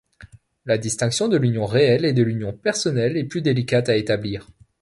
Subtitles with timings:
[0.65, 4.47] La distinction de l’union réelle et de l’union personnelle est plus délicate à établir.